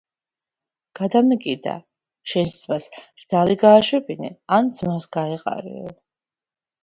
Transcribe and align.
გადამეკიდა 0.99 1.73
შენს 2.31 2.55
ძმას 2.61 2.87
რძალი 3.25 3.57
გააშვებინე 3.65 4.33
ან 4.57 4.71
ძმას 4.79 5.07
გაეყარეო 5.17 5.93